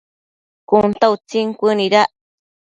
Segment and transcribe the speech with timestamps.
[0.69, 2.09] Cun ta utsin cuënuidac